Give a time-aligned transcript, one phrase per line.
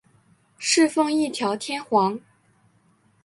[0.57, 2.19] 侍奉一条天皇。